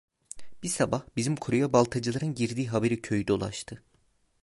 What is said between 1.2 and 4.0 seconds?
koruya baltacıların girdiği haberi köyü dolaştı.